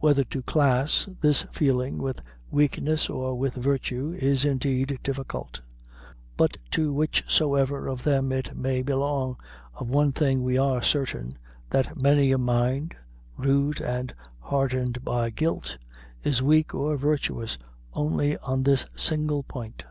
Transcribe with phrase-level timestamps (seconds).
[0.00, 2.20] Whether to class this feeling with
[2.50, 5.62] weakness or with virtue, is indeed difficult;
[6.36, 9.36] but to whichsoever of them it may belong,
[9.74, 11.38] of one thing we are certain,
[11.70, 12.96] that many a mind,
[13.36, 15.76] rude and hardened by guilt,
[16.24, 17.56] is weak or virtuous
[17.94, 19.84] only on this single point.